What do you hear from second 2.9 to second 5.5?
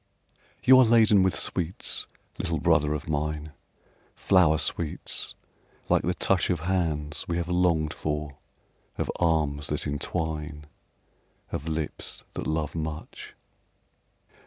of mine, Flower sweets,